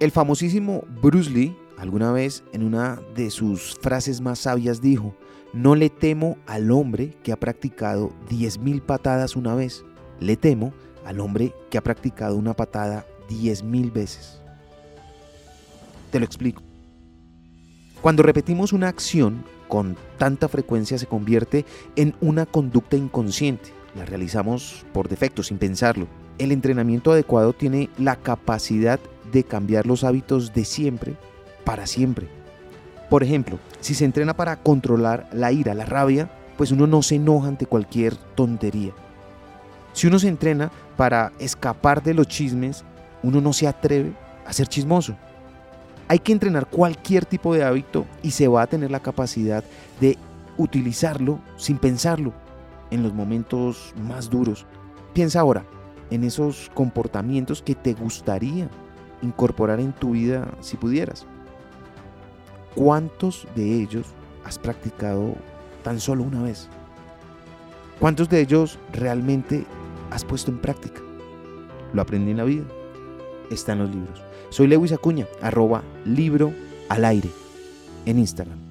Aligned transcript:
El 0.00 0.12
famosísimo 0.12 0.84
Bruce 1.02 1.28
Lee 1.28 1.56
alguna 1.76 2.12
vez 2.12 2.44
en 2.52 2.62
una 2.62 3.00
de 3.16 3.30
sus 3.30 3.74
frases 3.80 4.20
más 4.20 4.38
sabias 4.38 4.80
dijo, 4.80 5.12
no 5.52 5.74
le 5.74 5.90
temo 5.90 6.38
al 6.46 6.70
hombre 6.70 7.16
que 7.24 7.32
ha 7.32 7.36
practicado 7.36 8.12
10.000 8.28 8.80
patadas 8.80 9.34
una 9.34 9.56
vez, 9.56 9.84
le 10.20 10.36
temo 10.36 10.72
al 11.04 11.18
hombre 11.18 11.52
que 11.68 11.78
ha 11.78 11.82
practicado 11.82 12.36
una 12.36 12.54
patada 12.54 13.06
10.000 13.28 13.92
veces. 13.92 14.40
Te 16.12 16.20
lo 16.20 16.24
explico. 16.24 16.62
Cuando 18.00 18.22
repetimos 18.22 18.72
una 18.72 18.86
acción 18.86 19.44
con 19.66 19.96
tanta 20.16 20.46
frecuencia 20.46 20.96
se 20.96 21.06
convierte 21.06 21.64
en 21.96 22.14
una 22.20 22.46
conducta 22.46 22.96
inconsciente. 22.96 23.70
La 23.96 24.04
realizamos 24.04 24.86
por 24.92 25.08
defecto, 25.08 25.42
sin 25.42 25.58
pensarlo. 25.58 26.06
El 26.38 26.52
entrenamiento 26.52 27.10
adecuado 27.10 27.52
tiene 27.52 27.90
la 27.98 28.14
capacidad 28.14 29.00
de 29.32 29.44
cambiar 29.44 29.86
los 29.86 30.04
hábitos 30.04 30.52
de 30.52 30.64
siempre 30.64 31.16
para 31.64 31.86
siempre. 31.86 32.28
Por 33.10 33.22
ejemplo, 33.22 33.58
si 33.80 33.94
se 33.94 34.04
entrena 34.04 34.34
para 34.34 34.56
controlar 34.56 35.28
la 35.32 35.52
ira, 35.52 35.74
la 35.74 35.84
rabia, 35.84 36.30
pues 36.56 36.72
uno 36.72 36.86
no 36.86 37.02
se 37.02 37.16
enoja 37.16 37.48
ante 37.48 37.66
cualquier 37.66 38.16
tontería. 38.16 38.92
Si 39.92 40.06
uno 40.06 40.18
se 40.18 40.28
entrena 40.28 40.70
para 40.96 41.32
escapar 41.38 42.02
de 42.02 42.14
los 42.14 42.28
chismes, 42.28 42.84
uno 43.22 43.40
no 43.40 43.52
se 43.52 43.66
atreve 43.66 44.12
a 44.46 44.52
ser 44.52 44.66
chismoso. 44.68 45.16
Hay 46.08 46.18
que 46.18 46.32
entrenar 46.32 46.66
cualquier 46.66 47.24
tipo 47.26 47.54
de 47.54 47.64
hábito 47.64 48.06
y 48.22 48.30
se 48.30 48.48
va 48.48 48.62
a 48.62 48.66
tener 48.66 48.90
la 48.90 49.00
capacidad 49.00 49.64
de 50.00 50.16
utilizarlo 50.56 51.38
sin 51.56 51.78
pensarlo 51.78 52.32
en 52.90 53.02
los 53.02 53.12
momentos 53.14 53.94
más 53.96 54.30
duros. 54.30 54.66
Piensa 55.12 55.40
ahora 55.40 55.64
en 56.10 56.24
esos 56.24 56.70
comportamientos 56.74 57.62
que 57.62 57.74
te 57.74 57.94
gustaría 57.94 58.68
incorporar 59.22 59.80
en 59.80 59.92
tu 59.92 60.12
vida 60.12 60.48
si 60.60 60.76
pudieras. 60.76 61.26
¿Cuántos 62.74 63.46
de 63.54 63.82
ellos 63.82 64.06
has 64.44 64.58
practicado 64.58 65.34
tan 65.82 66.00
solo 66.00 66.24
una 66.24 66.42
vez? 66.42 66.68
¿Cuántos 67.98 68.28
de 68.28 68.40
ellos 68.40 68.78
realmente 68.92 69.64
has 70.10 70.24
puesto 70.24 70.50
en 70.50 70.60
práctica? 70.60 71.00
Lo 71.92 72.02
aprendí 72.02 72.30
en 72.30 72.36
la 72.36 72.44
vida. 72.44 72.64
Está 73.50 73.72
en 73.72 73.80
los 73.80 73.90
libros. 73.90 74.22
Soy 74.50 74.66
Lewis 74.66 74.92
Acuña, 74.92 75.26
arroba 75.42 75.82
libro 76.04 76.52
al 76.88 77.04
aire 77.04 77.30
en 78.06 78.18
Instagram. 78.18 78.67